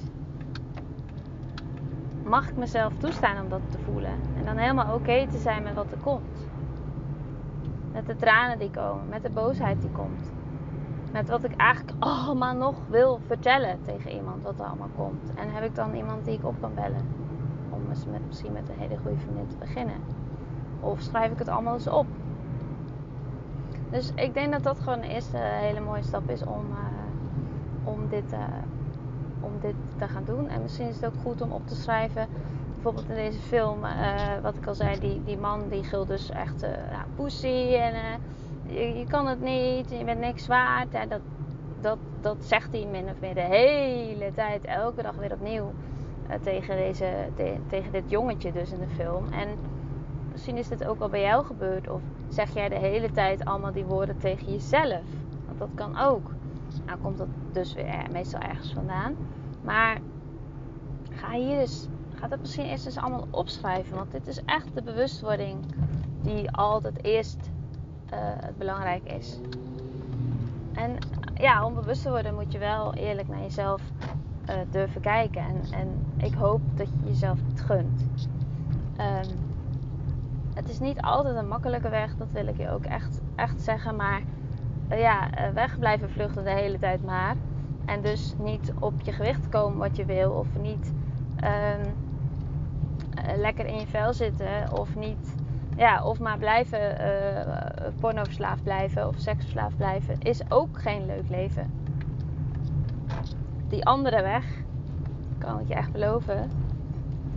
Mag 2.24 2.48
ik 2.48 2.56
mezelf 2.56 2.92
toestaan 2.98 3.42
om 3.42 3.48
dat 3.48 3.60
te 3.68 3.78
voelen? 3.78 4.14
En 4.36 4.44
dan 4.44 4.56
helemaal 4.56 4.94
oké 4.94 5.26
te 5.26 5.38
zijn 5.38 5.62
met 5.62 5.74
wat 5.74 5.92
er 5.92 5.98
komt. 5.98 6.48
Met 7.92 8.06
de 8.06 8.16
tranen 8.16 8.58
die 8.58 8.70
komen, 8.70 9.08
met 9.08 9.22
de 9.22 9.30
boosheid 9.30 9.80
die 9.80 9.90
komt. 9.90 10.32
Met 11.12 11.28
wat 11.28 11.44
ik 11.44 11.56
eigenlijk 11.56 11.96
allemaal 11.98 12.54
nog 12.54 12.74
wil 12.88 13.20
vertellen 13.26 13.78
tegen 13.82 14.10
iemand 14.10 14.42
wat 14.42 14.58
er 14.58 14.66
allemaal 14.66 14.90
komt. 14.96 15.34
En 15.34 15.52
heb 15.52 15.64
ik 15.64 15.74
dan 15.74 15.94
iemand 15.94 16.24
die 16.24 16.34
ik 16.34 16.44
op 16.44 16.54
kan 16.60 16.74
bellen? 16.74 17.23
Om 17.74 17.88
eens 17.88 18.04
misschien 18.26 18.52
met 18.52 18.68
een 18.68 18.78
hele 18.78 18.96
goede 19.02 19.18
vriendin 19.18 19.46
te 19.46 19.56
beginnen. 19.56 19.96
Of 20.80 21.00
schrijf 21.00 21.32
ik 21.32 21.38
het 21.38 21.48
allemaal 21.48 21.74
eens 21.74 21.88
op? 21.88 22.06
Dus 23.90 24.12
ik 24.14 24.34
denk 24.34 24.52
dat 24.52 24.62
dat 24.62 24.78
gewoon 24.78 24.98
een 24.98 25.10
eerste 25.10 25.36
hele 25.38 25.80
mooie 25.80 26.02
stap 26.02 26.30
is 26.30 26.42
om, 26.42 26.66
uh, 26.70 27.92
om, 27.92 28.08
dit, 28.08 28.32
uh, 28.32 28.38
om 29.40 29.52
dit 29.60 29.74
te 29.98 30.08
gaan 30.08 30.24
doen. 30.24 30.48
En 30.48 30.62
misschien 30.62 30.88
is 30.88 30.94
het 30.94 31.06
ook 31.06 31.22
goed 31.22 31.40
om 31.40 31.52
op 31.52 31.66
te 31.66 31.74
schrijven. 31.74 32.26
Bijvoorbeeld 32.74 33.08
in 33.08 33.14
deze 33.14 33.38
film, 33.38 33.84
uh, 33.84 34.42
wat 34.42 34.54
ik 34.54 34.66
al 34.66 34.74
zei, 34.74 35.00
die, 35.00 35.22
die 35.24 35.38
man 35.38 35.68
die 35.68 35.84
gilt 35.84 36.08
dus 36.08 36.30
echt 36.30 36.60
nou, 36.60 37.04
pussy 37.14 37.74
en 37.74 38.20
je, 38.66 38.98
je, 38.98 39.06
kan 39.06 39.26
het 39.26 39.40
niet, 39.40 39.90
je 39.90 40.04
bent 40.04 40.20
niks 40.20 40.46
waard. 40.46 40.92
Dat, 41.08 41.20
dat, 41.80 41.98
dat 42.20 42.36
zegt 42.40 42.72
hij 42.72 42.86
min 42.90 43.04
of 43.04 43.20
meer 43.20 43.34
de 43.34 43.40
hele 43.40 44.32
tijd, 44.34 44.64
elke 44.64 45.02
dag 45.02 45.14
weer 45.14 45.32
opnieuw. 45.32 45.72
Tegen, 46.42 46.76
deze, 46.76 47.28
te, 47.34 47.56
tegen 47.68 47.92
dit 47.92 48.10
jongetje 48.10 48.52
dus 48.52 48.72
in 48.72 48.78
de 48.78 48.94
film. 48.94 49.32
En 49.32 49.48
misschien 50.32 50.56
is 50.56 50.68
dit 50.68 50.84
ook 50.84 51.00
al 51.00 51.08
bij 51.08 51.20
jou 51.20 51.44
gebeurd. 51.44 51.88
Of 51.88 52.00
zeg 52.28 52.54
jij 52.54 52.68
de 52.68 52.78
hele 52.78 53.10
tijd 53.10 53.44
allemaal 53.44 53.72
die 53.72 53.84
woorden 53.84 54.18
tegen 54.18 54.52
jezelf? 54.52 55.02
Want 55.46 55.58
dat 55.58 55.68
kan 55.74 55.98
ook. 55.98 56.30
Nou 56.86 56.98
komt 56.98 57.18
dat 57.18 57.28
dus 57.52 57.74
weer 57.74 58.06
meestal 58.12 58.40
ergens 58.40 58.72
vandaan. 58.72 59.16
Maar 59.62 59.98
ga 61.10 61.30
hier 61.30 61.58
dus, 61.58 61.88
ga 62.14 62.28
dat 62.28 62.40
misschien 62.40 62.64
eerst 62.66 62.86
eens 62.86 62.98
allemaal 62.98 63.26
opschrijven. 63.30 63.96
Want 63.96 64.12
dit 64.12 64.26
is 64.26 64.44
echt 64.44 64.74
de 64.74 64.82
bewustwording 64.82 65.58
die 66.22 66.50
altijd 66.50 67.04
eerst 67.04 67.50
uh, 68.12 68.18
belangrijk 68.58 69.12
is. 69.12 69.38
En 70.72 70.98
ja, 71.34 71.66
om 71.66 71.74
bewust 71.74 72.02
te 72.02 72.10
worden 72.10 72.34
moet 72.34 72.52
je 72.52 72.58
wel 72.58 72.94
eerlijk 72.94 73.28
naar 73.28 73.40
jezelf 73.40 73.82
uh, 74.48 74.54
durven 74.70 75.00
kijken. 75.00 75.42
En, 75.42 75.60
en 75.70 75.88
ik 76.16 76.34
hoop 76.34 76.60
dat 76.74 76.86
je 76.86 77.08
jezelf 77.08 77.38
het 77.48 77.60
gunt. 77.60 78.06
Um, 79.00 79.52
het 80.54 80.68
is 80.68 80.80
niet 80.80 81.00
altijd 81.00 81.36
een 81.36 81.48
makkelijke 81.48 81.88
weg, 81.88 82.16
dat 82.16 82.30
wil 82.32 82.46
ik 82.46 82.56
je 82.56 82.70
ook 82.70 82.84
echt, 82.84 83.20
echt 83.34 83.60
zeggen. 83.60 83.96
Maar 83.96 84.22
uh, 84.90 85.00
ja, 85.00 85.28
weg 85.54 85.78
blijven 85.78 86.10
vluchten 86.10 86.44
de 86.44 86.50
hele 86.50 86.78
tijd 86.78 87.04
maar. 87.04 87.36
En 87.84 88.02
dus 88.02 88.34
niet 88.38 88.72
op 88.78 89.00
je 89.02 89.12
gewicht 89.12 89.48
komen 89.48 89.78
wat 89.78 89.96
je 89.96 90.04
wil. 90.04 90.30
Of 90.30 90.46
niet 90.60 90.92
um, 91.44 91.94
lekker 93.36 93.66
in 93.66 93.78
je 93.78 93.86
vel 93.86 94.12
zitten. 94.12 94.78
Of 94.78 94.96
niet 94.96 95.34
ja, 95.76 96.04
of 96.04 96.18
maar 96.18 96.38
blijven 96.38 96.96
pornoverslaafd 98.00 98.62
blijven 98.62 99.08
of 99.08 99.14
seksverslaafd 99.18 99.76
blijven, 99.76 100.20
is 100.20 100.50
ook 100.50 100.78
geen 100.78 101.06
leuk 101.06 101.28
leven. 101.28 101.70
Die 103.74 103.86
andere 103.86 104.22
weg, 104.22 104.44
kan 105.38 105.60
ik 105.60 105.68
je 105.68 105.74
echt 105.74 105.92
beloven, 105.92 106.50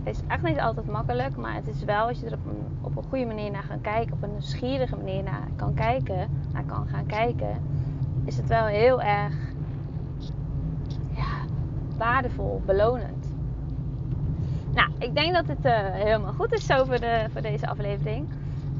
is 0.04 0.20
echt 0.26 0.42
niet 0.42 0.60
altijd 0.60 0.86
makkelijk, 0.86 1.36
maar 1.36 1.54
het 1.54 1.66
is 1.66 1.84
wel 1.84 2.06
als 2.06 2.20
je 2.20 2.26
er 2.26 2.38
op 2.80 2.96
een, 2.96 3.02
goede 3.08 3.26
manier 3.26 3.50
naar 3.50 3.62
gaat 3.62 3.80
kijken, 3.80 4.12
op 4.12 4.22
een 4.22 4.30
nieuwsgierige 4.30 4.96
manier 4.96 5.22
naar 5.22 5.48
kan 5.56 5.74
kijken, 5.74 6.28
naar 6.52 6.64
kan 6.64 6.88
gaan 6.88 7.06
kijken, 7.06 7.62
is 8.24 8.36
het 8.36 8.48
wel 8.48 8.66
heel 8.66 9.02
erg 9.02 9.34
ja, 11.14 11.44
waardevol, 11.96 12.62
belonend. 12.66 13.32
Nou, 14.74 14.90
ik 14.98 15.14
denk 15.14 15.34
dat 15.34 15.46
het 15.46 15.64
uh, 15.64 15.72
helemaal 15.92 16.32
goed 16.32 16.52
is 16.52 16.66
zo 16.66 16.84
voor, 16.84 17.00
de, 17.00 17.26
voor 17.32 17.42
deze 17.42 17.66
aflevering. 17.66 18.28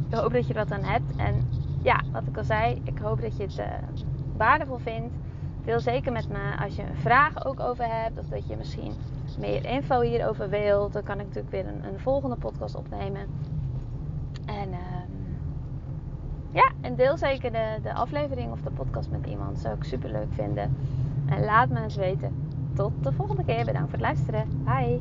Ik 0.08 0.14
hoop 0.14 0.32
dat 0.32 0.46
je 0.46 0.54
wat 0.54 0.72
aan 0.72 0.84
hebt. 0.84 1.16
En 1.16 1.34
ja, 1.82 2.00
wat 2.12 2.26
ik 2.26 2.36
al 2.36 2.44
zei, 2.44 2.80
ik 2.84 2.98
hoop 2.98 3.20
dat 3.20 3.36
je 3.36 3.42
het 3.42 3.58
uh, 3.58 3.66
waardevol 4.36 4.78
vindt 4.78 5.14
deel 5.64 5.80
zeker 5.80 6.12
met 6.12 6.28
me 6.28 6.56
als 6.60 6.76
je 6.76 6.84
vragen 6.92 7.44
ook 7.44 7.60
over 7.60 7.84
hebt. 7.84 8.18
Of 8.18 8.26
dat 8.26 8.48
je 8.48 8.56
misschien 8.56 8.92
meer 9.38 9.64
info 9.64 10.00
hierover 10.00 10.48
wilt. 10.48 10.92
Dan 10.92 11.02
kan 11.02 11.20
ik 11.20 11.26
natuurlijk 11.26 11.52
weer 11.52 11.66
een, 11.66 11.84
een 11.84 12.00
volgende 12.00 12.36
podcast 12.36 12.74
opnemen. 12.74 13.26
En 14.46 14.72
ehm, 14.72 15.08
ja, 16.50 16.70
en 16.80 16.94
deel 16.94 17.16
zeker 17.16 17.52
de, 17.52 17.78
de 17.82 17.94
aflevering 17.94 18.52
of 18.52 18.60
de 18.60 18.70
podcast 18.70 19.10
met 19.10 19.26
iemand. 19.26 19.58
Zou 19.58 19.74
ik 19.74 19.84
super 19.84 20.10
leuk 20.10 20.32
vinden. 20.32 20.76
En 21.26 21.44
laat 21.44 21.68
me 21.68 21.82
eens 21.82 21.96
weten. 21.96 22.46
Tot 22.74 22.92
de 23.02 23.12
volgende 23.12 23.44
keer. 23.44 23.64
Bedankt 23.64 23.90
voor 23.90 23.98
het 23.98 24.00
luisteren. 24.00 24.64
Bye. 24.64 25.00